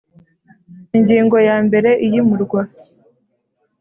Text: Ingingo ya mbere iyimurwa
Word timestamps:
Ingingo 0.97 1.37
ya 1.47 1.57
mbere 1.67 1.89
iyimurwa 2.05 2.61